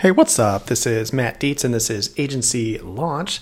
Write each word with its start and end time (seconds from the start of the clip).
Hey, 0.00 0.10
what's 0.10 0.38
up? 0.38 0.66
This 0.66 0.84
is 0.84 1.10
Matt 1.10 1.40
Dietz, 1.40 1.64
and 1.64 1.72
this 1.72 1.88
is 1.88 2.12
Agency 2.18 2.76
Launch. 2.76 3.40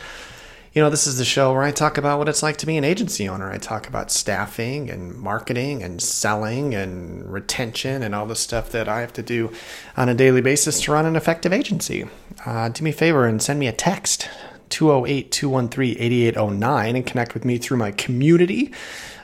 You 0.73 0.83
know, 0.83 0.89
this 0.89 1.05
is 1.05 1.19
the 1.19 1.25
show 1.25 1.53
where 1.53 1.65
I 1.65 1.73
talk 1.73 1.99
about 1.99 2.21
what 2.21 2.29
it's 2.29 2.45
like 2.45 2.59
to 2.59 2.67
be 2.67 2.77
an 2.77 2.85
agency 2.85 3.29
owner. 3.29 3.51
I 3.51 3.59
talk 3.59 3.89
about 3.89 4.13
staffing 4.13 4.89
and 4.89 5.17
marketing 5.17 5.83
and 5.83 6.01
selling 6.01 6.73
and 6.73 7.29
retention 7.29 8.05
and 8.05 8.15
all 8.15 8.27
the 8.27 8.37
stuff 8.37 8.71
that 8.71 8.89
I 8.89 9.01
have 9.01 9.13
to 9.15 9.23
do 9.23 9.51
on 9.97 10.09
a 10.09 10.15
daily 10.15 10.43
basis 10.43 10.81
to 10.83 10.93
run 10.93 11.07
an 11.07 11.17
effective 11.17 11.53
agency. 11.53 12.07
Uh, 12.47 12.69
do 12.69 12.85
me 12.85 12.91
a 12.91 12.93
favor 12.93 13.27
and 13.27 13.43
send 13.43 13.59
me 13.59 13.67
a 13.67 13.73
text 13.73 14.31
208 14.69 15.33
213 15.33 15.97
8809 15.99 16.95
and 16.95 17.05
connect 17.05 17.35
with 17.35 17.45
me 17.45 17.59
through 17.59 17.79
my 17.79 17.91
community. 17.91 18.73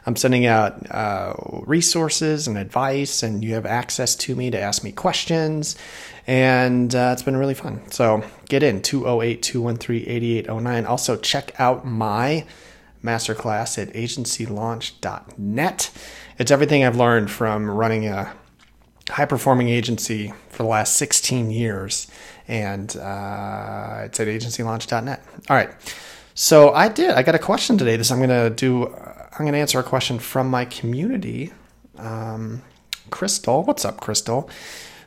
I'm 0.07 0.17
sending 0.17 0.46
out 0.46 0.91
uh, 0.91 1.35
resources 1.66 2.48
and 2.48 2.57
advice, 2.57 3.23
and 3.23 3.45
you 3.45 3.55
have 3.55 3.66
access 3.66 4.16
to 4.16 4.34
me 4.34 4.51
to 4.51 4.59
ask 4.59 4.83
me 4.83 4.93
questions. 4.93 5.77
And 6.27 6.95
uh, 6.95 7.11
it's 7.12 7.23
been 7.23 7.37
really 7.37 7.55
fun. 7.55 7.83
So 7.91 8.25
get 8.48 8.62
in 8.62 8.83
208 8.83 9.43
213 9.43 10.09
8809. 10.09 10.87
Also, 10.87 11.16
check 11.16 11.59
out 11.59 11.87
my 11.87 12.47
masterclass 13.05 13.80
at 13.80 13.93
agencylaunch.net. 13.95 15.91
It's 16.38 16.51
everything 16.51 16.85
I've 16.85 16.96
learned 16.96 17.30
from 17.30 17.71
running 17.71 18.07
a 18.07 18.32
high 19.09 19.27
performing 19.27 19.69
agency 19.69 20.32
for 20.48 20.62
the 20.62 20.69
last 20.69 20.96
16 20.96 21.51
years. 21.51 22.07
And 22.48 22.96
uh, 22.96 24.02
it's 24.05 24.21
at 24.21 24.29
agencylaunch.net. 24.29 25.24
All 25.48 25.57
right. 25.57 25.71
So 26.35 26.73
I 26.73 26.88
did. 26.88 27.10
I 27.10 27.23
got 27.23 27.35
a 27.35 27.38
question 27.38 27.77
today. 27.77 27.96
This 27.96 28.10
I'm 28.10 28.19
going 28.19 28.30
to 28.30 28.51
do. 28.51 28.95
I'm 29.41 29.47
going 29.47 29.55
to 29.55 29.61
answer 29.61 29.80
a 29.80 29.83
question 29.83 30.19
from 30.19 30.51
my 30.51 30.67
community. 30.67 31.51
Um, 31.97 32.61
Crystal, 33.09 33.63
what's 33.63 33.87
up, 33.87 33.99
Crystal? 33.99 34.51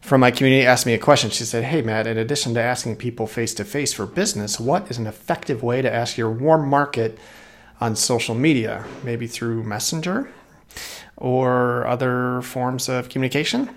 From 0.02 0.22
my 0.22 0.32
community 0.32 0.66
asked 0.66 0.88
me 0.88 0.96
a 0.96 0.98
question. 0.98 1.30
She 1.30 1.44
said, 1.44 1.66
Hey, 1.66 1.84
Matt, 1.84 2.08
in 2.08 2.18
addition 2.18 2.56
to 2.56 2.60
asking 2.60 2.96
people 2.96 3.28
face 3.28 3.54
to 3.54 3.64
face 3.64 3.94
for 3.94 4.08
business, 4.08 4.60
what 4.60 4.90
is 4.90 4.98
an 4.98 5.06
effective 5.06 5.62
way 5.62 5.84
to 5.84 5.94
ask 5.94 6.18
your 6.18 6.32
warm 6.32 6.68
market 6.68 7.20
on 7.80 7.96
social 7.96 8.34
media? 8.34 8.84
Maybe 9.04 9.28
through 9.28 9.62
Messenger 9.66 10.32
or 11.16 11.86
other 11.86 12.42
forms 12.42 12.90
of 12.90 13.10
communication? 13.10 13.70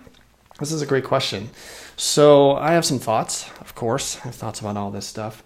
This 0.58 0.72
is 0.72 0.80
a 0.80 0.86
great 0.86 1.04
question. 1.04 1.50
So 1.98 2.56
I 2.56 2.72
have 2.72 2.86
some 2.86 2.98
thoughts, 2.98 3.50
of 3.60 3.74
course. 3.74 4.16
I 4.20 4.28
have 4.28 4.34
thoughts 4.34 4.60
about 4.60 4.78
all 4.78 4.90
this 4.90 5.06
stuff. 5.06 5.42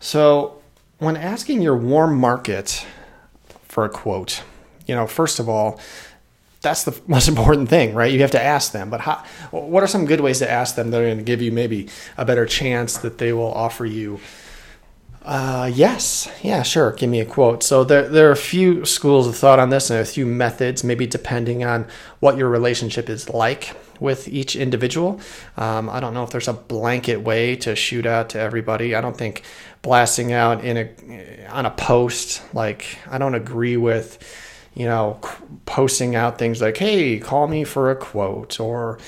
So 0.00 0.62
when 1.00 1.18
asking 1.18 1.60
your 1.60 1.76
warm 1.76 2.18
market 2.18 2.86
for 3.68 3.84
a 3.84 3.90
quote, 3.90 4.42
you 4.86 4.94
know, 4.94 5.06
first 5.06 5.38
of 5.38 5.48
all, 5.48 5.80
that's 6.60 6.84
the 6.84 6.98
most 7.06 7.28
important 7.28 7.68
thing, 7.68 7.94
right? 7.94 8.12
You 8.12 8.20
have 8.20 8.32
to 8.32 8.42
ask 8.42 8.72
them. 8.72 8.90
But 8.90 9.00
how, 9.00 9.24
what 9.50 9.82
are 9.82 9.86
some 9.86 10.06
good 10.06 10.20
ways 10.20 10.40
to 10.40 10.50
ask 10.50 10.74
them 10.74 10.90
that 10.90 11.00
are 11.00 11.06
going 11.06 11.18
to 11.18 11.24
give 11.24 11.42
you 11.42 11.52
maybe 11.52 11.88
a 12.16 12.24
better 12.24 12.46
chance 12.46 12.98
that 12.98 13.18
they 13.18 13.32
will 13.32 13.52
offer 13.52 13.86
you? 13.86 14.20
Uh, 15.24 15.70
yes, 15.72 16.30
yeah, 16.42 16.62
sure. 16.62 16.92
Give 16.92 17.08
me 17.08 17.18
a 17.20 17.24
quote. 17.24 17.62
So 17.62 17.82
there, 17.82 18.06
there 18.06 18.28
are 18.28 18.32
a 18.32 18.36
few 18.36 18.84
schools 18.84 19.26
of 19.26 19.34
thought 19.34 19.58
on 19.58 19.70
this, 19.70 19.88
and 19.88 19.98
a 19.98 20.04
few 20.04 20.26
methods, 20.26 20.84
maybe 20.84 21.06
depending 21.06 21.64
on 21.64 21.86
what 22.20 22.36
your 22.36 22.50
relationship 22.50 23.08
is 23.08 23.30
like 23.30 23.74
with 24.00 24.28
each 24.28 24.54
individual. 24.54 25.20
Um, 25.56 25.88
I 25.88 26.00
don't 26.00 26.12
know 26.12 26.24
if 26.24 26.30
there's 26.30 26.48
a 26.48 26.52
blanket 26.52 27.22
way 27.22 27.56
to 27.56 27.74
shoot 27.74 28.04
out 28.04 28.30
to 28.30 28.38
everybody. 28.38 28.94
I 28.94 29.00
don't 29.00 29.16
think 29.16 29.42
blasting 29.80 30.32
out 30.32 30.62
in 30.62 30.76
a 30.76 31.46
on 31.48 31.66
a 31.66 31.70
post 31.70 32.42
like 32.54 32.98
I 33.10 33.18
don't 33.18 33.34
agree 33.34 33.76
with 33.76 34.18
you 34.74 34.86
know, 34.86 35.20
posting 35.66 36.14
out 36.14 36.38
things 36.38 36.60
like, 36.60 36.76
hey, 36.76 37.18
call 37.18 37.46
me 37.46 37.64
for 37.64 37.90
a 37.90 37.96
quote, 37.96 38.58
or, 38.60 38.98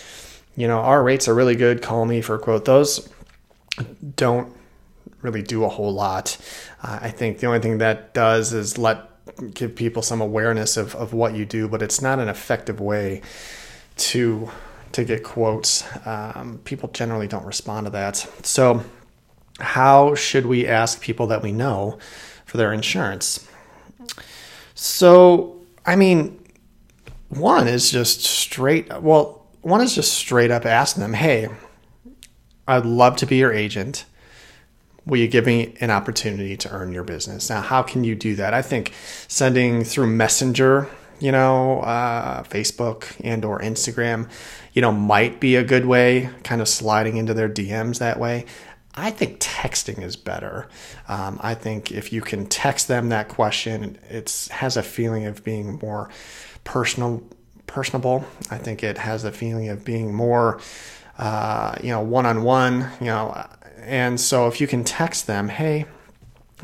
you 0.56 0.66
know, 0.68 0.78
our 0.78 1.02
rates 1.02 1.28
are 1.28 1.34
really 1.34 1.56
good, 1.56 1.82
call 1.82 2.06
me 2.06 2.20
for 2.20 2.36
a 2.36 2.38
quote. 2.38 2.64
Those 2.64 3.08
don't 4.16 4.54
really 5.22 5.42
do 5.42 5.64
a 5.64 5.68
whole 5.68 5.92
lot. 5.92 6.36
Uh, 6.82 7.00
I 7.02 7.10
think 7.10 7.40
the 7.40 7.46
only 7.46 7.60
thing 7.60 7.78
that 7.78 8.14
does 8.14 8.52
is 8.52 8.78
let 8.78 9.10
give 9.54 9.74
people 9.74 10.02
some 10.02 10.20
awareness 10.20 10.76
of, 10.76 10.94
of 10.94 11.12
what 11.12 11.34
you 11.34 11.44
do, 11.44 11.68
but 11.68 11.82
it's 11.82 12.00
not 12.00 12.18
an 12.18 12.28
effective 12.28 12.80
way 12.80 13.22
to 13.96 14.50
to 14.92 15.04
get 15.04 15.22
quotes. 15.22 15.84
Um, 16.06 16.60
people 16.64 16.88
generally 16.88 17.26
don't 17.26 17.44
respond 17.44 17.86
to 17.86 17.90
that. 17.90 18.16
So, 18.42 18.82
how 19.58 20.14
should 20.14 20.46
we 20.46 20.66
ask 20.66 21.00
people 21.00 21.26
that 21.26 21.42
we 21.42 21.52
know 21.52 21.98
for 22.46 22.56
their 22.56 22.72
insurance? 22.72 23.46
So, 24.74 25.55
I 25.86 25.96
mean, 25.96 26.44
one 27.28 27.68
is 27.68 27.90
just 27.90 28.22
straight, 28.22 28.88
well, 29.00 29.46
one 29.62 29.80
is 29.80 29.94
just 29.94 30.12
straight 30.14 30.50
up 30.50 30.66
asking 30.66 31.02
them, 31.02 31.14
hey, 31.14 31.48
I'd 32.68 32.84
love 32.84 33.16
to 33.16 33.26
be 33.26 33.36
your 33.36 33.52
agent. 33.52 34.04
Will 35.06 35.18
you 35.18 35.28
give 35.28 35.46
me 35.46 35.74
an 35.80 35.90
opportunity 35.90 36.56
to 36.56 36.70
earn 36.70 36.92
your 36.92 37.04
business? 37.04 37.48
Now, 37.48 37.60
how 37.60 37.82
can 37.82 38.02
you 38.02 38.16
do 38.16 38.34
that? 38.34 38.52
I 38.52 38.62
think 38.62 38.92
sending 39.28 39.84
through 39.84 40.08
Messenger, 40.08 40.88
you 41.20 41.30
know, 41.30 41.80
uh, 41.80 42.42
Facebook 42.42 43.14
and 43.22 43.44
or 43.44 43.60
Instagram, 43.60 44.28
you 44.72 44.82
know, 44.82 44.90
might 44.90 45.38
be 45.38 45.54
a 45.54 45.62
good 45.62 45.86
way, 45.86 46.30
kind 46.42 46.60
of 46.60 46.68
sliding 46.68 47.16
into 47.16 47.34
their 47.34 47.48
DMs 47.48 47.98
that 48.00 48.18
way. 48.18 48.46
I 48.96 49.10
think 49.10 49.40
texting 49.40 50.02
is 50.02 50.16
better. 50.16 50.68
Um, 51.06 51.38
I 51.42 51.54
think 51.54 51.92
if 51.92 52.12
you 52.12 52.22
can 52.22 52.46
text 52.46 52.88
them 52.88 53.10
that 53.10 53.28
question, 53.28 53.98
it 54.08 54.48
has 54.50 54.76
a 54.76 54.82
feeling 54.82 55.26
of 55.26 55.44
being 55.44 55.78
more 55.82 56.08
personal, 56.64 57.22
personable. 57.66 58.24
I 58.50 58.58
think 58.58 58.82
it 58.82 58.96
has 58.98 59.24
a 59.24 59.32
feeling 59.32 59.68
of 59.68 59.84
being 59.84 60.14
more, 60.14 60.60
uh, 61.18 61.76
you 61.82 61.90
know, 61.90 62.00
one 62.00 62.24
on 62.24 62.42
one. 62.42 62.90
You 63.00 63.06
know, 63.06 63.46
and 63.80 64.18
so 64.18 64.46
if 64.48 64.60
you 64.60 64.66
can 64.66 64.82
text 64.82 65.26
them, 65.26 65.48
hey, 65.48 65.84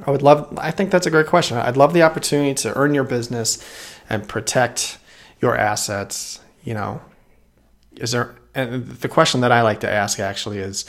I 0.06 0.10
would 0.10 0.22
love. 0.22 0.56
I 0.59 0.71
think 0.71 0.91
that's 0.91 1.06
a 1.06 1.10
great 1.10 1.26
question. 1.26 1.59
I'd 1.59 1.76
love 1.76 1.92
the 1.92 2.03
opportunity 2.03 2.54
to 2.62 2.75
earn 2.76 2.94
your 2.94 3.04
business 3.04 3.62
and 4.09 4.26
protect 4.26 4.98
your 5.41 5.56
assets. 5.56 6.41
You 6.65 6.75
know, 6.75 7.03
is 7.97 8.12
there? 8.12 8.37
And 8.54 8.87
the 8.87 9.09
question 9.09 9.41
that 9.42 9.53
I 9.53 9.62
like 9.62 9.81
to 9.81 9.91
ask 9.91 10.19
actually 10.21 10.59
is, 10.59 10.84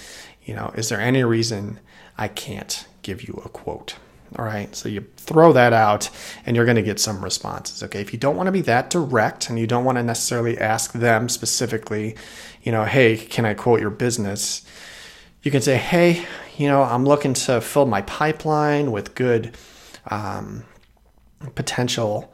you 0.45 0.53
know, 0.53 0.71
is 0.75 0.89
there 0.89 0.99
any 0.99 1.23
reason 1.23 1.79
I 2.17 2.27
can't 2.27 2.85
give 3.01 3.27
you 3.27 3.41
a 3.45 3.49
quote? 3.49 3.95
All 4.37 4.45
right, 4.45 4.75
so 4.75 4.89
you 4.89 5.05
throw 5.17 5.53
that 5.53 5.73
out 5.73 6.09
and 6.45 6.55
you're 6.55 6.65
going 6.65 6.75
to 6.75 6.81
get 6.81 6.99
some 6.99 7.23
responses. 7.23 7.83
Okay, 7.83 8.01
if 8.01 8.13
you 8.13 8.19
don't 8.19 8.35
want 8.35 8.47
to 8.47 8.51
be 8.51 8.61
that 8.61 8.89
direct 8.89 9.49
and 9.49 9.59
you 9.59 9.67
don't 9.67 9.85
want 9.85 9.97
to 9.99 10.03
necessarily 10.03 10.57
ask 10.57 10.93
them 10.93 11.29
specifically, 11.29 12.15
you 12.63 12.71
know, 12.71 12.83
hey, 12.83 13.15
can 13.17 13.45
I 13.45 13.53
quote 13.53 13.79
your 13.79 13.91
business? 13.91 14.65
You 15.43 15.51
can 15.51 15.61
say, 15.61 15.77
hey, 15.77 16.25
you 16.57 16.67
know, 16.67 16.81
I'm 16.81 17.05
looking 17.05 17.33
to 17.33 17.61
fill 17.61 17.85
my 17.85 18.01
pipeline 18.03 18.91
with 18.91 19.13
good 19.13 19.55
um, 20.07 20.63
potential 21.53 22.33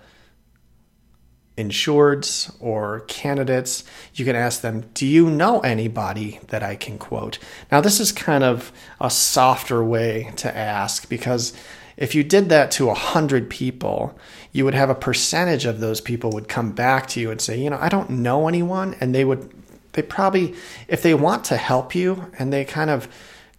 insureds 1.60 2.56
or 2.60 3.02
candidates, 3.02 3.84
you 4.16 4.26
can 4.26 4.36
ask 4.36 4.62
them, 4.62 4.86
Do 4.94 5.06
you 5.06 5.30
know 5.30 5.60
anybody 5.60 6.40
that 6.48 6.64
I 6.64 6.76
can 6.76 6.98
quote? 6.98 7.38
Now, 7.72 7.82
this 7.82 8.00
is 8.00 8.12
kind 8.12 8.44
of 8.44 8.72
a 9.00 9.10
softer 9.10 9.84
way 9.84 10.32
to 10.38 10.56
ask 10.56 11.10
because 11.10 11.54
if 11.98 12.16
you 12.16 12.24
did 12.24 12.48
that 12.48 12.72
to 12.72 12.86
100 12.88 13.50
people, 13.50 14.18
you 14.54 14.64
would 14.64 14.74
have 14.74 14.90
a 14.90 14.96
percentage 14.96 15.66
of 15.66 15.82
those 15.82 16.00
people 16.00 16.32
would 16.32 16.48
come 16.48 16.72
back 16.72 17.08
to 17.08 17.20
you 17.20 17.30
and 17.30 17.42
say, 17.42 17.60
You 17.60 17.70
know, 17.70 17.78
I 17.80 17.90
don't 17.90 18.10
know 18.10 18.48
anyone. 18.48 18.96
And 19.02 19.14
they 19.14 19.26
would, 19.26 19.52
they 19.94 20.02
probably, 20.02 20.56
if 20.88 21.02
they 21.02 21.14
want 21.14 21.44
to 21.46 21.58
help 21.58 21.94
you 21.94 22.32
and 22.40 22.54
they 22.54 22.64
kind 22.64 22.90
of 22.90 23.10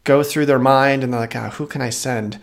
go 0.05 0.23
through 0.23 0.47
their 0.47 0.59
mind 0.59 1.05
and 1.05 1.13
they're 1.13 1.21
like, 1.21 1.37
oh, 1.37 1.51
Who 1.51 1.67
can 1.67 1.83
I 1.83 1.91
send? 1.91 2.41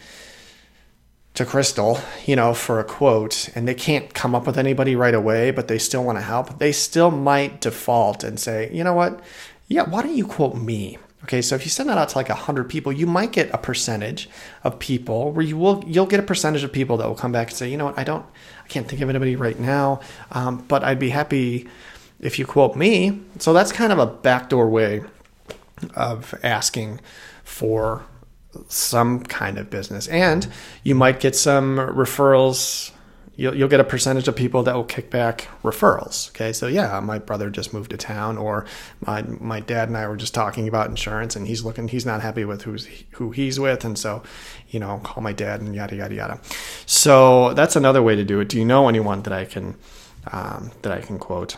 To 1.38 1.46
Crystal, 1.46 2.00
you 2.26 2.36
know, 2.36 2.56
for 2.56 2.80
a 2.80 2.84
quote, 2.84 3.50
and 3.54 3.68
they 3.68 3.76
can't 3.76 4.12
come 4.16 4.34
up 4.34 4.48
with 4.48 4.58
anybody 4.58 4.96
right 4.96 5.14
away, 5.14 5.52
but 5.52 5.68
they 5.68 5.78
still 5.78 6.04
want 6.04 6.18
to 6.18 6.24
help, 6.24 6.58
they 6.58 6.72
still 6.72 7.12
might 7.12 7.62
default 7.62 8.24
and 8.24 8.40
say, 8.40 8.72
you 8.74 8.84
know 8.84 8.96
what? 8.96 9.22
Yeah, 9.68 9.84
why 9.84 10.02
don't 10.02 10.16
you 10.16 10.26
quote 10.26 10.56
me? 10.56 10.98
Okay, 11.26 11.44
so 11.44 11.54
if 11.54 11.64
you 11.64 11.70
send 11.70 11.90
that 11.90 11.98
out 12.00 12.10
to 12.10 12.18
like 12.18 12.30
100 12.30 12.68
people, 12.68 12.92
you 12.92 13.06
might 13.06 13.32
get 13.34 13.52
a 13.54 13.60
percentage 13.60 14.28
of 14.64 14.80
people 14.80 15.32
where 15.32 15.46
you 15.46 15.58
will 15.58 15.84
you'll 15.86 16.08
get 16.08 16.20
a 16.20 16.24
percentage 16.24 16.64
of 16.64 16.72
people 16.72 16.98
that 16.98 17.08
will 17.08 17.16
come 17.16 17.32
back 17.32 17.50
and 17.50 17.58
say, 17.58 17.70
you 17.70 17.78
know 17.78 17.86
what, 17.86 18.00
I 18.00 18.04
don't, 18.04 18.26
I 18.66 18.68
can't 18.68 18.88
think 18.88 19.04
of 19.04 19.10
anybody 19.10 19.36
right 19.36 19.60
now, 19.60 20.00
um, 20.32 20.66
but 20.68 20.84
I'd 20.84 21.00
be 21.00 21.10
happy 21.10 21.68
if 22.20 22.40
you 22.40 22.48
quote 22.48 22.76
me. 22.76 23.22
So 23.38 23.54
that's 23.54 23.72
kind 23.72 23.94
of 23.94 24.00
a 24.00 24.08
backdoor 24.08 24.70
way 24.70 25.04
of 25.96 26.34
asking 26.42 27.00
for 27.44 28.06
some 28.68 29.22
kind 29.22 29.58
of 29.58 29.70
business. 29.70 30.08
And 30.08 30.48
you 30.84 30.96
might 30.96 31.20
get 31.20 31.36
some 31.36 31.78
referrals. 31.78 32.92
You'll, 33.36 33.56
you'll 33.56 33.70
get 33.70 33.80
a 33.80 33.84
percentage 33.84 34.28
of 34.28 34.36
people 34.36 34.64
that 34.64 34.76
will 34.76 34.84
kick 34.84 35.12
back 35.12 35.48
referrals. 35.62 36.30
Okay, 36.32 36.52
so 36.54 36.66
yeah, 36.66 37.00
my 37.02 37.20
brother 37.20 37.52
just 37.52 37.72
moved 37.72 37.92
to 37.92 37.98
town, 37.98 38.36
or 38.36 38.66
my 39.06 39.22
my 39.22 39.60
dad 39.60 39.90
and 39.90 39.98
I 39.98 40.08
were 40.08 40.18
just 40.18 40.34
talking 40.34 40.68
about 40.68 40.90
insurance, 40.90 41.36
and 41.36 41.48
he's 41.48 41.64
looking, 41.64 41.88
he's 41.88 42.06
not 42.06 42.22
happy 42.22 42.46
with 42.46 42.64
who's 42.64 42.88
who 43.12 43.30
he's 43.30 43.60
with, 43.60 43.86
and 43.86 43.96
so, 43.96 44.24
you 44.70 44.80
know, 44.80 45.00
call 45.04 45.22
my 45.22 45.34
dad 45.34 45.62
and 45.62 45.76
yada 45.76 45.96
yada 45.96 46.16
yada. 46.16 46.42
So 46.88 47.54
that's 47.54 47.76
another 47.76 48.02
way 48.02 48.16
to 48.16 48.24
do 48.24 48.40
it. 48.40 48.50
Do 48.50 48.58
you 48.58 48.66
know 48.66 48.90
anyone 48.90 49.22
that 49.22 49.34
I 49.34 49.46
can 49.46 49.76
um, 50.32 50.72
that 50.82 50.92
I 50.92 51.02
can 51.02 51.20
quote? 51.20 51.58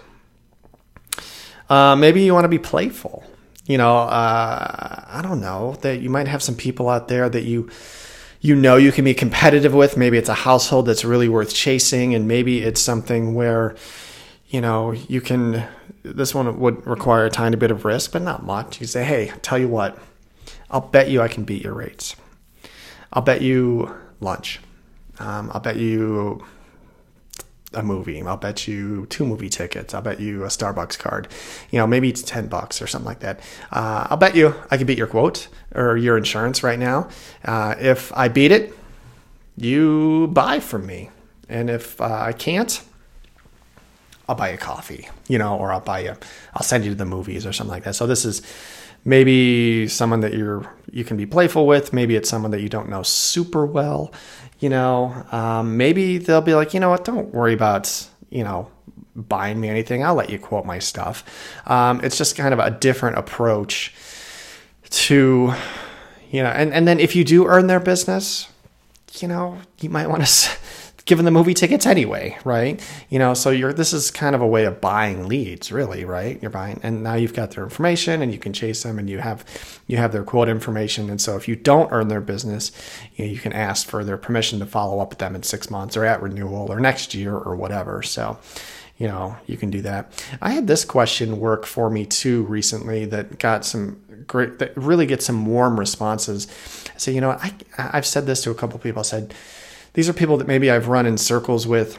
Uh, 1.70 1.96
maybe 1.96 2.24
you 2.24 2.34
want 2.34 2.44
to 2.44 2.50
be 2.50 2.60
playful 2.60 3.24
You 3.70 3.78
know, 3.78 3.98
uh, 4.00 5.06
I 5.08 5.22
don't 5.22 5.40
know 5.40 5.76
that 5.82 6.02
you 6.02 6.10
might 6.10 6.28
have 6.28 6.42
some 6.42 6.56
people 6.56 6.90
out 6.90 7.08
there 7.08 7.30
that 7.30 7.44
you 7.44 7.70
you 8.42 8.56
know 8.56 8.78
you 8.78 8.92
can 8.92 9.06
be 9.06 9.14
competitive 9.14 9.76
with. 9.76 9.96
Maybe 9.96 10.18
it's 10.18 10.28
a 10.28 10.34
household 10.34 10.88
that's 10.88 11.06
really 11.06 11.30
worth 11.30 11.54
chasing, 11.54 12.16
and 12.16 12.28
maybe 12.28 12.64
it's 12.64 12.82
something 12.82 13.36
where 13.36 13.76
you 14.48 14.60
know 14.60 14.94
you 14.94 15.22
can. 15.22 15.68
This 16.02 16.34
one 16.34 16.60
would 16.60 16.88
require 16.88 17.28
a 17.28 17.30
tiny 17.30 17.58
bit 17.58 17.70
of 17.70 17.86
risk, 17.86 18.12
but 18.12 18.24
not 18.24 18.44
much. 18.44 18.82
You 18.82 18.88
say, 18.88 19.04
"Hey, 19.04 19.32
tell 19.44 19.60
you 19.60 19.68
what, 19.68 20.00
I'll 20.72 20.82
bet 20.82 21.12
you 21.12 21.22
I 21.22 21.28
can 21.28 21.44
beat 21.44 21.64
your 21.64 21.76
rates. 21.76 22.16
I'll 23.14 23.22
bet 23.22 23.44
you 23.44 23.94
lunch. 24.20 24.62
Um, 25.20 25.52
I'll 25.54 25.62
bet 25.62 25.76
you 25.76 26.44
a 27.74 27.84
movie. 27.84 28.22
I'll 28.22 28.38
bet 28.38 28.68
you 28.68 29.06
two 29.08 29.26
movie 29.26 29.50
tickets. 29.50 29.94
I'll 29.94 30.02
bet 30.02 30.20
you 30.20 30.44
a 30.44 30.48
Starbucks 30.48 30.98
card. 30.98 31.28
You 31.70 31.80
know, 31.80 31.88
maybe 31.88 32.10
it's 32.10 32.22
10 32.22 32.48
bucks 32.48 32.82
or 32.82 32.88
something 32.88 33.06
like 33.06 33.20
that. 33.20 33.40
Uh, 33.72 34.08
I'll 34.10 34.18
bet 34.18 34.36
you 34.36 34.56
I 34.72 34.78
can 34.78 34.88
beat 34.88 34.98
your 34.98 35.08
quote 35.08 35.48
or 35.76 35.98
your 35.98 36.18
insurance 36.18 36.64
right 36.64 36.80
now. 36.80 37.10
Uh, 37.46 37.76
if 37.80 38.12
I 38.16 38.28
beat 38.28 38.52
it, 38.52 38.74
you 39.56 40.28
buy 40.34 40.60
from 40.60 40.86
me. 40.86 41.10
And 41.48 41.70
if 41.70 42.00
uh, 42.00 42.06
I 42.06 42.34
can't, 42.34 42.82
I'll 44.28 44.36
buy 44.36 44.52
you 44.52 44.58
coffee, 44.58 45.10
you 45.28 45.38
know, 45.38 45.58
or 45.58 45.72
I'll 45.72 45.80
buy 45.80 46.02
you, 46.02 46.16
I'll 46.54 46.64
send 46.64 46.86
you 46.86 46.92
to 46.92 46.96
the 46.96 47.06
movies 47.06 47.46
or 47.46 47.54
something 47.54 47.72
like 47.72 47.84
that. 47.84 47.96
So 47.96 48.06
this 48.06 48.26
is 48.26 48.42
maybe 49.06 49.88
someone 49.88 50.20
that 50.22 50.34
you're, 50.34 50.66
you 50.92 51.04
can 51.04 51.18
be 51.18 51.26
playful 51.26 51.66
with. 51.66 51.94
Maybe 51.94 52.16
it's 52.16 52.30
someone 52.30 52.52
that 52.52 52.62
you 52.62 52.70
don't 52.70 52.90
know 52.90 53.04
super 53.04 53.66
well 53.66 54.12
you 54.60 54.70
know, 54.70 55.26
um, 55.32 55.78
maybe 55.78 56.18
they'll 56.18 56.42
be 56.42 56.54
like, 56.54 56.74
you 56.74 56.80
know 56.80 56.90
what, 56.90 57.06
don't 57.06 57.34
worry 57.34 57.54
about, 57.54 58.08
you 58.30 58.44
know, 58.44 58.70
buying 59.16 59.60
me 59.60 59.70
anything. 59.70 60.04
I'll 60.04 60.16
let 60.16 60.30
you 60.30 60.38
quote 60.38 60.66
my 60.66 60.80
stuff. 60.80 61.24
Um, 61.66 62.02
it's 62.04 62.18
just 62.18 62.36
kind 62.36 62.54
of 62.54 62.60
a 62.60 62.70
different 62.70 63.18
approach 63.18 63.94
to, 64.90 65.54
you 66.30 66.44
know, 66.44 66.50
and, 66.50 66.74
and 66.74 66.88
then 66.88 67.00
if 67.00 67.16
you 67.16 67.24
do 67.24 67.48
earn 67.48 67.68
their 67.68 67.80
business, 67.80 68.50
you 69.20 69.28
know, 69.28 69.60
you 69.80 69.90
might 69.90 70.08
want 70.08 70.26
to 70.26 70.58
giving 71.10 71.26
the 71.26 71.32
movie 71.32 71.56
tickets 71.56 71.88
anyway, 71.88 72.38
right? 72.44 72.80
You 73.10 73.18
know, 73.18 73.34
so 73.34 73.50
you're 73.50 73.74
this 73.74 73.94
is 73.94 74.12
kind 74.12 74.36
of 74.36 74.42
a 74.42 74.48
way 74.48 74.66
of 74.66 74.80
buying 74.80 75.28
leads, 75.28 75.72
really, 75.72 76.06
right? 76.06 76.40
You're 76.40 76.52
buying, 76.52 76.80
and 76.84 77.02
now 77.02 77.16
you've 77.16 77.34
got 77.34 77.50
their 77.50 77.64
information, 77.64 78.22
and 78.22 78.32
you 78.32 78.38
can 78.38 78.54
chase 78.54 78.84
them, 78.84 79.00
and 79.00 79.10
you 79.10 79.18
have 79.18 79.44
you 79.88 79.98
have 79.98 80.12
their 80.12 80.24
quote 80.24 80.48
information, 80.48 81.10
and 81.10 81.20
so 81.20 81.36
if 81.36 81.48
you 81.48 81.56
don't 81.56 81.92
earn 81.92 82.10
their 82.10 82.22
business, 82.22 82.72
you, 83.16 83.26
know, 83.26 83.32
you 83.32 83.40
can 83.40 83.54
ask 83.54 83.88
for 83.88 84.04
their 84.04 84.18
permission 84.18 84.60
to 84.60 84.68
follow 84.68 85.00
up 85.00 85.10
with 85.10 85.18
them 85.18 85.34
in 85.34 85.42
six 85.42 85.72
months 85.72 85.98
or 85.98 86.06
at 86.06 86.22
renewal 86.22 86.72
or 86.72 86.80
next 86.80 87.16
year 87.16 87.36
or 87.36 87.56
whatever. 87.56 88.04
So 88.04 88.38
you 89.00 89.08
know, 89.08 89.38
you 89.48 89.56
can 89.56 89.72
do 89.72 89.82
that. 89.82 90.12
I 90.42 90.52
had 90.52 90.68
this 90.68 90.84
question 90.84 91.40
work 91.40 91.66
for 91.66 91.90
me 91.90 92.06
too 92.06 92.44
recently 92.44 93.06
that 93.06 93.40
got 93.40 93.66
some 93.66 94.02
great, 94.28 94.60
that 94.60 94.76
really 94.76 95.06
get 95.06 95.24
some 95.24 95.46
warm 95.46 95.80
responses. 95.80 96.48
So, 96.98 97.10
you 97.10 97.22
know, 97.22 97.32
I, 97.32 97.54
I've 97.78 98.06
said 98.06 98.26
this 98.26 98.44
to 98.44 98.52
a 98.52 98.56
couple 98.56 98.78
people. 98.78 99.00
I 99.00 99.04
said, 99.04 99.34
these 99.94 100.10
are 100.10 100.14
people 100.14 100.38
that 100.38 100.48
maybe 100.48 100.70
I've 100.70 100.88
run 100.88 101.06
in 101.06 101.18
circles 101.18 101.68
with 101.68 101.98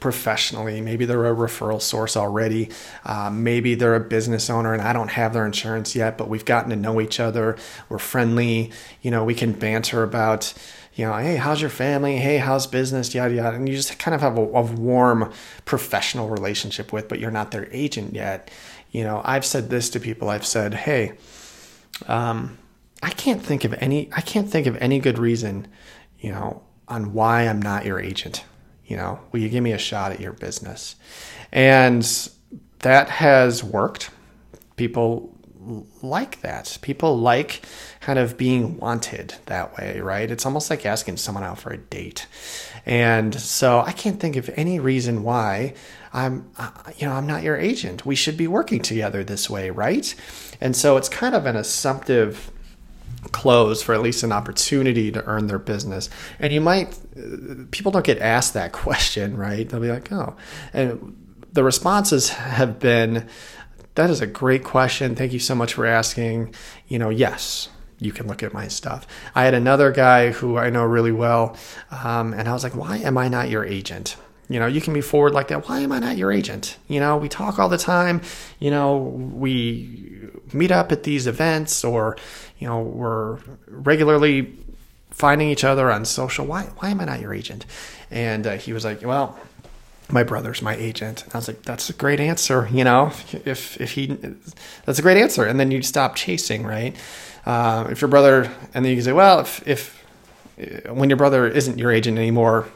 professionally. 0.00 0.80
Maybe 0.80 1.04
they're 1.04 1.26
a 1.26 1.34
referral 1.34 1.80
source 1.80 2.16
already. 2.16 2.70
Uh, 3.04 3.30
maybe 3.30 3.74
they're 3.74 3.94
a 3.94 4.00
business 4.00 4.50
owner 4.50 4.72
and 4.72 4.82
I 4.82 4.92
don't 4.92 5.08
have 5.08 5.32
their 5.32 5.46
insurance 5.46 5.96
yet, 5.96 6.18
but 6.18 6.28
we've 6.28 6.44
gotten 6.44 6.70
to 6.70 6.76
know 6.76 7.00
each 7.00 7.18
other. 7.18 7.56
We're 7.88 7.98
friendly. 7.98 8.72
You 9.02 9.10
know, 9.10 9.24
we 9.24 9.34
can 9.34 9.52
banter 9.52 10.02
about, 10.02 10.52
you 10.94 11.06
know, 11.06 11.16
hey, 11.16 11.36
how's 11.36 11.60
your 11.60 11.70
family? 11.70 12.16
Hey, 12.16 12.38
how's 12.38 12.66
business? 12.66 13.14
Yada, 13.14 13.34
yada. 13.34 13.56
And 13.56 13.68
you 13.68 13.74
just 13.74 13.98
kind 13.98 14.14
of 14.14 14.20
have 14.20 14.36
a, 14.36 14.42
a 14.42 14.62
warm 14.62 15.32
professional 15.64 16.28
relationship 16.28 16.92
with, 16.92 17.08
but 17.08 17.18
you're 17.18 17.30
not 17.30 17.50
their 17.50 17.68
agent 17.72 18.14
yet. 18.14 18.50
You 18.90 19.04
know, 19.04 19.22
I've 19.24 19.44
said 19.44 19.70
this 19.70 19.90
to 19.90 20.00
people. 20.00 20.28
I've 20.28 20.46
said, 20.46 20.74
hey, 20.74 21.12
um, 22.06 22.58
I 23.02 23.10
can't 23.10 23.42
think 23.42 23.64
of 23.64 23.74
any, 23.74 24.10
I 24.14 24.20
can't 24.20 24.48
think 24.50 24.66
of 24.66 24.76
any 24.76 24.98
good 24.98 25.18
reason, 25.18 25.68
you 26.20 26.32
know, 26.32 26.62
on 26.88 27.12
why 27.12 27.42
I'm 27.42 27.60
not 27.60 27.84
your 27.84 28.00
agent. 28.00 28.44
You 28.84 28.96
know, 28.96 29.20
will 29.32 29.40
you 29.40 29.48
give 29.48 29.62
me 29.62 29.72
a 29.72 29.78
shot 29.78 30.12
at 30.12 30.20
your 30.20 30.32
business? 30.32 30.96
And 31.52 32.06
that 32.80 33.08
has 33.08 33.64
worked. 33.64 34.10
People 34.76 35.36
like 36.02 36.40
that. 36.42 36.78
People 36.82 37.18
like 37.18 37.62
kind 38.00 38.18
of 38.18 38.36
being 38.36 38.78
wanted 38.78 39.34
that 39.46 39.76
way, 39.76 40.00
right? 40.00 40.30
It's 40.30 40.46
almost 40.46 40.70
like 40.70 40.86
asking 40.86 41.16
someone 41.16 41.42
out 41.42 41.58
for 41.58 41.72
a 41.72 41.78
date. 41.78 42.26
And 42.84 43.34
so 43.34 43.80
I 43.80 43.92
can't 43.92 44.20
think 44.20 44.36
of 44.36 44.48
any 44.54 44.78
reason 44.78 45.24
why 45.24 45.74
I'm, 46.12 46.48
uh, 46.56 46.70
you 46.96 47.06
know, 47.06 47.14
I'm 47.14 47.26
not 47.26 47.42
your 47.42 47.56
agent. 47.56 48.06
We 48.06 48.14
should 48.14 48.36
be 48.36 48.46
working 48.46 48.80
together 48.80 49.24
this 49.24 49.50
way, 49.50 49.70
right? 49.70 50.14
And 50.60 50.76
so 50.76 50.96
it's 50.96 51.08
kind 51.08 51.34
of 51.34 51.46
an 51.46 51.56
assumptive 51.56 52.52
close 53.32 53.82
for 53.82 53.94
at 53.94 54.02
least 54.02 54.22
an 54.22 54.32
opportunity 54.32 55.10
to 55.12 55.24
earn 55.24 55.46
their 55.46 55.58
business. 55.58 56.08
And 56.38 56.52
you 56.52 56.60
might, 56.60 56.98
people 57.70 57.92
don't 57.92 58.04
get 58.04 58.18
asked 58.18 58.54
that 58.54 58.72
question, 58.84 59.36
right? 59.36 59.68
They'll 59.68 59.80
be 59.80 59.90
like, 59.90 60.10
oh. 60.12 60.36
And 60.72 61.16
the 61.52 61.64
responses 61.64 62.30
have 62.30 62.78
been, 62.78 63.28
that 63.94 64.10
is 64.10 64.20
a 64.20 64.26
great 64.26 64.62
question. 64.62 65.14
Thank 65.14 65.32
you 65.32 65.38
so 65.38 65.54
much 65.54 65.74
for 65.74 65.86
asking. 65.86 66.54
You 66.86 66.98
know, 66.98 67.08
yes, 67.08 67.70
you 67.98 68.12
can 68.12 68.26
look 68.26 68.42
at 68.42 68.52
my 68.52 68.68
stuff. 68.68 69.06
I 69.34 69.44
had 69.44 69.54
another 69.54 69.90
guy 69.90 70.30
who 70.30 70.58
I 70.58 70.70
know 70.70 70.84
really 70.84 71.12
well, 71.12 71.56
um, 71.90 72.34
and 72.34 72.48
I 72.48 72.52
was 72.52 72.62
like, 72.62 72.76
why 72.76 72.98
am 72.98 73.16
I 73.16 73.28
not 73.28 73.48
your 73.48 73.64
agent? 73.64 74.16
You 74.48 74.60
know, 74.60 74.66
you 74.66 74.80
can 74.80 74.92
be 74.92 75.00
forward 75.00 75.32
like 75.32 75.48
that. 75.48 75.68
Why 75.68 75.80
am 75.80 75.90
I 75.90 75.98
not 75.98 76.16
your 76.16 76.30
agent? 76.30 76.76
You 76.86 77.00
know, 77.00 77.16
we 77.16 77.28
talk 77.28 77.58
all 77.58 77.68
the 77.68 77.78
time. 77.78 78.20
You 78.60 78.70
know, 78.70 78.96
we 78.98 80.30
meet 80.52 80.70
up 80.70 80.92
at 80.92 81.02
these 81.02 81.26
events 81.26 81.82
or, 81.82 82.16
you 82.58 82.66
know, 82.66 82.80
we're 82.80 83.38
regularly 83.68 84.56
finding 85.10 85.48
each 85.48 85.64
other 85.64 85.90
on 85.90 86.04
social. 86.04 86.46
Why, 86.46 86.64
why 86.78 86.90
am 86.90 87.00
I 87.00 87.04
not 87.04 87.20
your 87.20 87.34
agent? 87.34 87.66
And 88.10 88.46
uh, 88.46 88.56
he 88.56 88.72
was 88.72 88.84
like, 88.84 89.02
well, 89.02 89.38
my 90.10 90.22
brother's 90.22 90.62
my 90.62 90.76
agent. 90.76 91.24
And 91.24 91.34
I 91.34 91.38
was 91.38 91.48
like, 91.48 91.62
that's 91.62 91.90
a 91.90 91.92
great 91.92 92.20
answer. 92.20 92.68
You 92.70 92.84
know, 92.84 93.12
if, 93.44 93.80
if 93.80 93.92
he, 93.92 94.06
that's 94.84 94.98
a 94.98 95.02
great 95.02 95.16
answer. 95.16 95.44
And 95.44 95.58
then 95.58 95.70
you 95.70 95.82
stop 95.82 96.14
chasing, 96.14 96.64
right? 96.64 96.96
Uh, 97.44 97.88
if 97.90 98.00
your 98.00 98.08
brother, 98.08 98.50
and 98.74 98.84
then 98.84 98.90
you 98.90 98.96
can 98.96 99.04
say, 99.04 99.12
well, 99.12 99.40
if, 99.40 99.66
if, 99.66 100.04
when 100.88 101.10
your 101.10 101.16
brother 101.16 101.46
isn't 101.46 101.78
your 101.78 101.90
agent 101.90 102.18
anymore, 102.18 102.66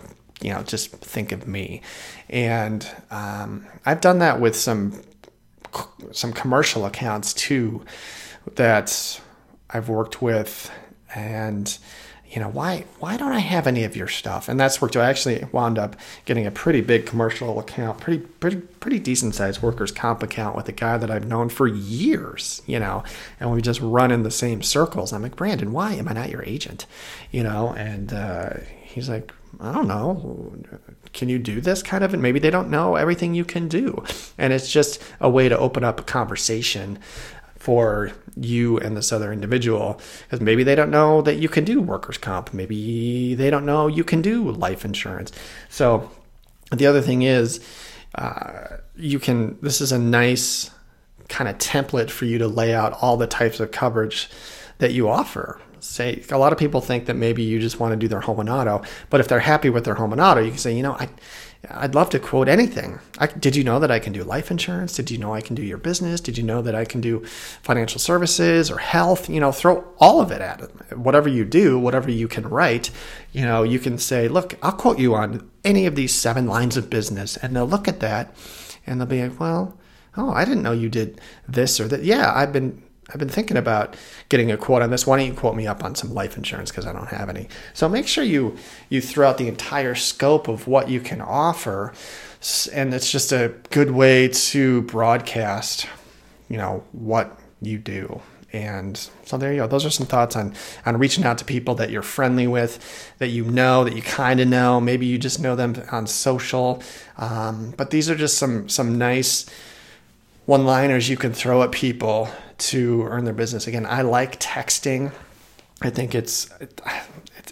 you 0.41 0.53
know, 0.53 0.63
just 0.63 0.91
think 0.91 1.33
of 1.33 1.47
me. 1.47 1.83
And 2.29 2.87
um, 3.11 3.67
I've 3.85 4.01
done 4.01 4.19
that 4.21 4.41
with 4.41 4.57
some 4.57 5.03
some 6.11 6.33
commercial 6.33 6.85
accounts 6.85 7.33
too 7.33 7.85
that 8.57 9.21
I've 9.73 9.89
worked 9.89 10.21
with, 10.21 10.71
and 11.15 11.77
you 12.29 12.41
know 12.41 12.49
why 12.49 12.85
why 13.01 13.17
don't 13.17 13.33
I 13.33 13.41
have 13.41 13.67
any 13.67 13.85
of 13.85 13.97
your 13.97 14.09
stuff? 14.09 14.49
And 14.49 14.59
that's 14.59 14.81
worked. 14.81 14.97
I 14.97 15.09
actually 15.09 15.45
wound 15.53 15.79
up 15.79 15.97
getting 16.25 16.47
a 16.47 16.51
pretty 16.51 16.81
big 16.81 17.07
commercial 17.07 17.59
account, 17.59 18.01
pretty 18.01 18.21
pretty 18.25 18.59
pretty 18.59 18.99
decent 18.99 19.35
sized 19.35 19.63
workers 19.63 19.91
comp 19.91 20.23
account 20.23 20.57
with 20.57 20.69
a 20.69 20.73
guy 20.73 20.97
that 20.97 21.11
I've 21.11 21.27
known 21.27 21.49
for 21.49 21.67
years. 21.67 22.63
You 22.67 22.79
know, 22.79 23.03
and 23.39 23.53
we 23.53 23.63
just 23.63 23.81
run 23.81 24.11
in 24.13 24.23
the 24.23 24.31
same 24.31 24.63
circles. 24.63 25.13
I'm 25.13 25.23
like 25.23 25.37
Brandon, 25.37 25.73
why 25.73 25.95
am 25.95 26.09
I 26.09 26.13
not 26.13 26.31
your 26.31 26.45
agent? 26.45 26.87
You 27.31 27.43
know, 27.43 27.75
and 27.77 28.13
uh, 28.13 28.55
he's 28.83 29.09
like, 29.09 29.33
I 29.59 29.73
don't 29.73 29.89
know, 29.89 30.55
can 31.13 31.29
you 31.29 31.39
do 31.39 31.61
this 31.61 31.83
kind 31.83 32.05
of? 32.05 32.15
And 32.15 32.23
maybe 32.23 32.39
they 32.39 32.51
don't 32.51 32.71
know 32.71 32.95
everything 32.95 33.35
you 33.35 33.45
can 33.45 33.69
do. 33.69 34.05
And 34.39 34.53
it's 34.53 34.71
just 34.71 35.03
a 35.21 35.29
way 35.29 35.49
to 35.49 35.59
open 35.59 35.85
up 35.85 36.01
a 36.01 36.05
conversation 36.05 36.99
for 37.61 38.11
you 38.37 38.79
and 38.79 38.97
this 38.97 39.13
other 39.13 39.33
individual 39.33 40.01
because 40.23 40.41
maybe 40.41 40.65
they 40.65 40.75
don't 40.75 40.91
know 40.91 41.21
that 41.23 41.37
you 41.37 41.49
can 41.49 41.63
do 41.63 41.81
workers' 41.81 42.19
comp. 42.19 42.53
Maybe 42.53 43.35
they 43.35 43.51
don't 43.51 43.67
know 43.67 43.87
you 43.87 44.03
can 44.03 44.23
do 44.23 44.51
life 44.51 44.85
insurance. 44.85 45.31
So 45.69 46.11
the 46.73 46.87
other 46.87 47.03
thing 47.03 47.23
is, 47.23 47.61
uh, 48.15 48.79
you 48.97 49.19
can, 49.19 49.59
this 49.61 49.81
is 49.81 49.93
a 49.93 49.99
nice 49.99 50.71
kind 51.29 51.49
of 51.49 51.59
template 51.59 52.11
for 52.11 52.25
you 52.25 52.39
to 52.39 52.49
lay 52.49 52.75
out 52.75 52.97
all 53.03 53.17
the 53.17 53.27
types 53.27 53.61
of 53.61 53.71
coverage 53.71 54.29
that 54.79 54.93
you 54.93 55.09
offer 55.09 55.61
say 55.81 56.23
a 56.31 56.39
lot 56.39 56.53
of 56.53 56.59
people 56.59 56.81
think 56.81 57.07
that 57.07 57.15
maybe 57.15 57.43
you 57.43 57.59
just 57.59 57.81
want 57.81 57.93
to 57.93 57.97
do 57.97 58.09
their 58.09 58.21
home 58.21 58.41
and 58.41 58.49
auto, 58.49 58.83
but 59.09 59.21
if 59.21 59.29
they're 59.29 59.41
happy 59.41 59.71
with 59.71 59.85
their 59.85 59.95
home 59.95 60.13
and 60.13 60.21
auto, 60.21 60.41
you 60.41 60.51
can 60.51 60.59
say, 60.59 60.75
you 60.75 60.83
know, 60.83 60.93
I, 60.93 61.09
I'd 61.69 61.95
love 61.95 62.09
to 62.11 62.19
quote 62.19 62.49
anything. 62.49 63.01
I, 63.19 63.27
did 63.27 63.55
you 63.55 63.65
know 63.65 63.79
that 63.81 63.91
I 63.91 63.99
can 63.99 64.15
do 64.15 64.25
life 64.25 64.51
insurance? 64.51 64.95
Did 64.95 65.11
you 65.11 65.19
know 65.19 65.35
I 65.35 65.43
can 65.43 65.55
do 65.55 65.63
your 65.63 65.77
business? 65.77 66.21
Did 66.21 66.39
you 66.39 66.45
know 66.45 66.63
that 66.63 66.75
I 66.75 66.87
can 66.87 67.03
do 67.03 67.25
financial 67.63 68.01
services 68.01 68.71
or 68.71 68.79
health? 68.79 69.29
You 69.29 69.41
know, 69.41 69.53
throw 69.53 69.85
all 69.99 70.21
of 70.21 70.31
it 70.31 70.41
at 70.41 70.63
it. 70.63 70.97
Whatever 70.97 71.29
you 71.29 71.45
do, 71.45 71.79
whatever 71.79 72.11
you 72.11 72.29
can 72.29 72.49
write, 72.49 72.91
you 73.33 73.43
know, 73.43 73.63
you 73.63 73.79
can 73.79 73.99
say, 73.99 74.27
look, 74.27 74.55
I'll 74.63 74.73
quote 74.73 74.99
you 74.99 75.15
on 75.15 75.51
any 75.63 75.85
of 75.85 75.97
these 75.97 76.15
seven 76.15 76.47
lines 76.47 76.79
of 76.79 76.89
business, 76.89 77.37
and 77.37 77.55
they'll 77.55 77.67
look 77.67 77.89
at 77.89 78.01
that, 78.01 78.35
and 78.87 78.99
they'll 78.99 79.07
be 79.07 79.23
like, 79.23 79.39
well, 79.39 79.79
oh, 80.17 80.31
I 80.31 80.47
didn't 80.47 80.63
know 80.63 80.73
you 80.73 80.89
did 80.89 81.21
this 81.47 81.79
or 81.79 81.89
that. 81.89 82.05
Yeah, 82.05 82.33
I've 82.35 82.55
been 82.55 82.83
I've 83.13 83.19
been 83.19 83.29
thinking 83.29 83.57
about 83.57 83.97
getting 84.29 84.51
a 84.51 84.57
quote 84.57 84.83
on 84.83 84.91
this. 84.91 85.07
Why 85.07 85.19
don't 85.19 85.27
you 85.27 85.35
quote 85.35 85.57
me 85.57 85.67
up 85.67 85.85
on 85.85 85.95
some 85.95 86.15
life 86.15 86.37
insurance 86.37 86.71
because 86.71 86.87
I 86.87 86.93
don't 86.93 87.09
have 87.09 87.29
any. 87.29 87.49
So 87.75 87.89
make 87.89 88.07
sure 88.07 88.25
you 88.25 88.57
you 88.89 89.01
throw 89.01 89.29
out 89.29 89.39
the 89.39 89.49
entire 89.49 89.95
scope 89.95 90.49
of 90.49 90.67
what 90.67 90.89
you 90.89 91.01
can 91.01 91.21
offer, 91.21 91.93
and 92.73 92.95
it's 92.95 93.11
just 93.11 93.33
a 93.33 93.55
good 93.71 93.91
way 93.91 94.29
to 94.29 94.83
broadcast, 94.83 95.87
you 96.49 96.57
know 96.57 96.85
what 96.93 97.39
you 97.61 97.79
do. 97.79 98.21
And 98.53 98.97
so 99.25 99.39
there 99.39 99.53
you 99.53 99.61
go. 99.61 99.69
Those 99.69 99.87
are 99.87 99.91
some 99.91 100.07
thoughts 100.07 100.35
on 100.35 100.55
on 100.85 100.99
reaching 100.99 101.25
out 101.25 101.39
to 101.39 101.45
people 101.45 101.75
that 101.77 101.91
you're 101.91 102.03
friendly 102.03 102.47
with, 102.47 103.15
that 103.19 103.29
you 103.29 103.45
know, 103.45 103.85
that 103.85 103.95
you 103.95 104.03
kind 104.03 104.41
of 104.41 104.49
know. 104.49 104.81
Maybe 104.81 105.07
you 105.07 105.19
just 105.19 105.41
know 105.41 105.55
them 105.55 105.75
on 105.93 106.07
social. 106.07 106.83
Um, 107.17 107.75
but 107.77 107.91
these 107.91 108.11
are 108.11 108.17
just 108.17 108.39
some 108.39 108.69
some 108.69 108.99
nice 108.99 109.47
one-liners 110.47 111.09
you 111.09 111.17
can 111.17 111.33
throw 111.33 111.63
at 111.63 111.71
people 111.71 112.29
to 112.61 113.05
earn 113.05 113.25
their 113.25 113.35
business. 113.35 113.67
Again, 113.67 113.87
I 113.87 114.03
like 114.03 114.39
texting. 114.41 115.13
I 115.83 115.89
think 115.89 116.15
it's 116.15 116.51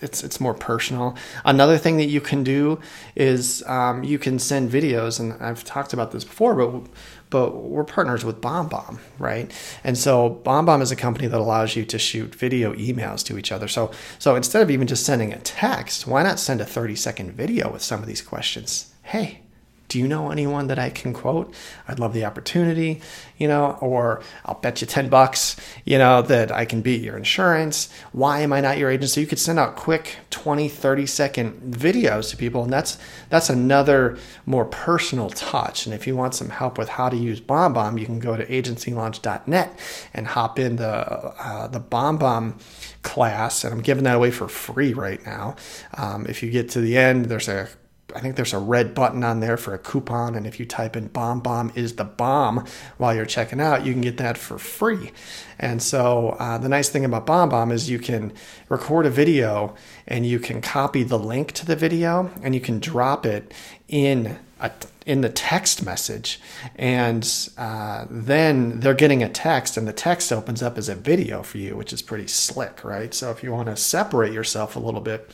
it's 0.03 0.23
it's 0.23 0.41
more 0.41 0.55
personal. 0.55 1.17
Another 1.45 1.79
thing 1.79 1.97
that 1.97 2.07
you 2.07 2.21
can 2.21 2.45
do 2.45 2.79
is 3.17 3.62
um, 3.67 4.05
you 4.05 4.19
can 4.19 4.38
send 4.38 4.71
videos, 4.71 5.19
and 5.19 5.33
I've 5.43 5.65
talked 5.65 5.93
about 5.93 6.12
this 6.12 6.25
before, 6.25 6.55
but 6.55 6.91
but 7.31 7.57
we're 7.57 7.85
partners 7.85 8.25
with 8.25 8.41
BombBomb, 8.41 8.99
right? 9.19 9.50
And 9.85 9.97
so 9.97 10.41
BombBomb 10.45 10.83
is 10.83 10.91
a 10.91 10.97
company 10.97 11.27
that 11.27 11.38
allows 11.38 11.77
you 11.77 11.85
to 11.87 11.99
shoot 11.99 12.35
video 12.35 12.75
emails 12.75 13.25
to 13.27 13.38
each 13.38 13.50
other. 13.50 13.67
So 13.67 13.91
so 14.19 14.37
instead 14.37 14.62
of 14.62 14.71
even 14.71 14.87
just 14.87 15.07
sending 15.07 15.33
a 15.33 15.38
text, 15.38 16.07
why 16.07 16.23
not 16.23 16.38
send 16.38 16.61
a 16.61 16.67
30 16.67 16.97
second 16.97 17.33
video 17.33 17.73
with 17.73 17.83
some 17.83 18.00
of 18.00 18.07
these 18.07 18.23
questions? 18.23 18.93
Hey, 19.03 19.41
do 19.88 19.99
you 19.99 20.07
know 20.07 20.30
anyone 20.30 20.66
that 20.66 20.78
I 20.78 20.90
can 20.90 21.14
quote? 21.14 21.52
I'd 21.87 21.99
love 21.99 22.12
the 22.12 22.26
opportunity, 22.26 23.00
you 23.38 23.49
know, 23.49 23.78
or 23.80 24.23
I'll 24.45 24.54
bet 24.54 24.83
you 24.83 24.87
10 24.87 25.09
bucks, 25.09 25.57
you 25.85 25.97
know, 25.97 26.21
that 26.23 26.52
I 26.52 26.66
can 26.66 26.83
beat 26.83 27.00
your 27.00 27.16
insurance. 27.16 27.90
Why 28.12 28.40
am 28.40 28.52
I 28.52 28.61
not 28.61 28.76
your 28.76 28.90
agent? 28.90 29.11
So 29.11 29.21
you 29.21 29.26
could 29.26 29.38
send 29.38 29.59
out 29.59 29.76
quick 29.76 30.16
20, 30.30 30.68
30 30.68 31.07
second 31.07 31.75
videos 31.75 32.30
to 32.30 32.37
people. 32.37 32.62
And 32.62 32.73
that's, 32.73 32.99
that's 33.30 33.49
another 33.49 34.18
more 34.45 34.66
personal 34.66 35.30
touch. 35.30 35.87
And 35.87 35.95
if 35.95 36.07
you 36.07 36.14
want 36.14 36.35
some 36.35 36.50
help 36.50 36.76
with 36.76 36.90
how 36.90 37.09
to 37.09 37.16
use 37.16 37.40
BombBomb, 37.40 37.99
you 37.99 38.04
can 38.04 38.18
go 38.18 38.37
to 38.37 38.45
agencylaunch.net 38.45 39.78
and 40.12 40.26
hop 40.26 40.59
in 40.59 40.76
the, 40.76 40.87
uh, 40.87 41.66
the 41.68 41.80
BombBomb 41.80 42.61
class. 43.02 43.64
And 43.64 43.73
I'm 43.73 43.80
giving 43.80 44.04
that 44.04 44.16
away 44.16 44.33
for 44.33 44.49
free 44.49 44.92
right 44.92 45.25
now. 45.25 45.57
Um, 45.95 46.26
if 46.26 46.42
you 46.42 46.50
get 46.50 46.68
to 46.71 46.83
the 46.83 46.99
end, 46.99 47.26
there's 47.26 47.49
a 47.49 47.68
I 48.15 48.21
think 48.21 48.37
there's 48.37 48.55
a 48.55 48.59
red 48.59 48.95
button 48.95 49.23
on 49.23 49.41
there 49.41 49.57
for 49.57 49.75
a 49.75 49.79
coupon, 49.79 50.35
and 50.35 50.47
if 50.47 50.59
you 50.59 50.67
type 50.67 50.97
in 50.97 51.09
"bomb 51.09 51.41
bomb 51.41 51.73
is 51.75 51.97
the 51.97 52.05
bomb" 52.05 52.65
while 52.97 53.15
you're 53.15 53.27
checking 53.27 53.61
out, 53.61 53.85
you 53.85 53.93
can 53.93 54.00
get 54.00 54.17
that 54.17 54.38
for 54.38 54.59
free. 54.59 55.12
And 55.59 55.83
so 55.83 56.37
uh, 56.38 56.59
the 56.59 56.69
nice 56.69 56.88
thing 56.88 57.05
about 57.05 57.27
BombBomb 57.27 57.73
is 57.73 57.91
you 57.91 57.99
can 57.99 58.33
record 58.69 59.07
a 59.07 59.11
video 59.11 59.75
and 60.07 60.25
you 60.25 60.38
can 60.38 60.61
copy 60.62 61.03
the 61.03 61.19
link 61.19 61.53
to 61.53 61.67
the 61.67 61.75
video 61.75 62.31
and 62.43 62.55
you 62.55 62.61
can 62.61 62.79
drop 62.79 63.27
it 63.27 63.53
in 63.88 64.38
a, 64.61 64.71
in 65.07 65.21
the 65.21 65.29
text 65.29 65.85
message, 65.85 66.41
and 66.77 67.50
uh, 67.57 68.07
then 68.11 68.81
they're 68.81 68.95
getting 68.95 69.23
a 69.23 69.29
text, 69.29 69.77
and 69.77 69.87
the 69.87 69.93
text 69.93 70.33
opens 70.33 70.62
up 70.62 70.79
as 70.79 70.88
a 70.88 70.95
video 70.95 71.43
for 71.43 71.59
you, 71.59 71.77
which 71.77 71.93
is 71.93 72.03
pretty 72.03 72.27
slick, 72.27 72.85
right? 72.85 73.15
So 73.15 73.31
if 73.31 73.43
you 73.43 73.53
want 73.53 73.69
to 73.69 73.77
separate 73.77 74.33
yourself 74.33 74.77
a 74.77 74.81
little 74.81 75.00
bit 75.00 75.31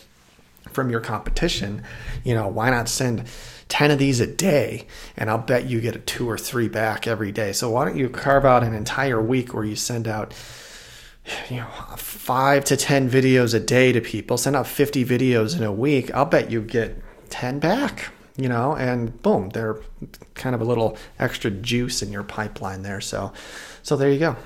from 0.70 0.90
your 0.90 1.00
competition, 1.00 1.82
you 2.24 2.34
know, 2.34 2.48
why 2.48 2.70
not 2.70 2.88
send 2.88 3.24
10 3.68 3.90
of 3.90 3.98
these 3.98 4.20
a 4.20 4.26
day 4.26 4.86
and 5.16 5.30
I'll 5.30 5.38
bet 5.38 5.66
you 5.66 5.80
get 5.80 5.96
a 5.96 6.00
two 6.00 6.28
or 6.28 6.38
three 6.38 6.68
back 6.68 7.06
every 7.06 7.32
day. 7.32 7.52
So 7.52 7.70
why 7.70 7.84
don't 7.84 7.96
you 7.96 8.08
carve 8.08 8.44
out 8.44 8.62
an 8.62 8.74
entire 8.74 9.20
week 9.20 9.54
where 9.54 9.64
you 9.64 9.76
send 9.76 10.08
out 10.08 10.34
you 11.48 11.56
know, 11.56 11.66
five 11.96 12.64
to 12.66 12.76
10 12.76 13.08
videos 13.08 13.54
a 13.54 13.60
day 13.60 13.92
to 13.92 14.00
people, 14.00 14.36
send 14.36 14.56
out 14.56 14.66
50 14.66 15.04
videos 15.04 15.56
in 15.56 15.62
a 15.62 15.72
week. 15.72 16.12
I'll 16.14 16.26
bet 16.26 16.50
you 16.50 16.60
get 16.60 17.00
10 17.30 17.60
back, 17.60 18.10
you 18.36 18.48
know, 18.48 18.76
and 18.76 19.22
boom, 19.22 19.48
they're 19.50 19.78
kind 20.34 20.54
of 20.54 20.60
a 20.60 20.64
little 20.64 20.98
extra 21.18 21.50
juice 21.50 22.02
in 22.02 22.12
your 22.12 22.24
pipeline 22.24 22.82
there. 22.82 23.00
So, 23.00 23.32
so 23.82 23.96
there 23.96 24.10
you 24.10 24.18
go 24.18 24.36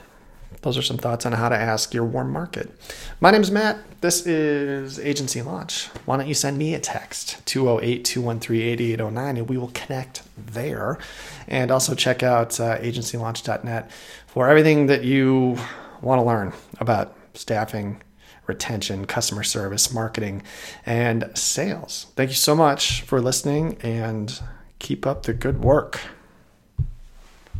those 0.62 0.76
are 0.76 0.82
some 0.82 0.98
thoughts 0.98 1.24
on 1.24 1.32
how 1.32 1.48
to 1.48 1.56
ask 1.56 1.94
your 1.94 2.04
warm 2.04 2.32
market. 2.32 2.70
My 3.20 3.30
name 3.30 3.42
is 3.42 3.50
Matt. 3.50 3.78
This 4.00 4.26
is 4.26 4.98
Agency 4.98 5.42
Launch. 5.42 5.86
Why 6.04 6.16
don't 6.16 6.26
you 6.26 6.34
send 6.34 6.58
me 6.58 6.74
a 6.74 6.80
text, 6.80 7.44
208 7.46 8.04
213 8.04 8.60
8809, 8.72 9.36
and 9.36 9.48
we 9.48 9.56
will 9.56 9.70
connect 9.74 10.22
there. 10.36 10.98
And 11.46 11.70
also 11.70 11.94
check 11.94 12.22
out 12.22 12.58
uh, 12.60 12.78
agencylaunch.net 12.78 13.90
for 14.26 14.48
everything 14.48 14.86
that 14.86 15.04
you 15.04 15.58
want 16.00 16.20
to 16.20 16.24
learn 16.24 16.52
about 16.80 17.16
staffing, 17.34 18.02
retention, 18.46 19.06
customer 19.06 19.44
service, 19.44 19.92
marketing, 19.92 20.42
and 20.86 21.30
sales. 21.34 22.06
Thank 22.16 22.30
you 22.30 22.36
so 22.36 22.54
much 22.54 23.02
for 23.02 23.20
listening 23.20 23.78
and 23.82 24.40
keep 24.78 25.06
up 25.06 25.24
the 25.24 25.34
good 25.34 25.62
work. 25.62 26.00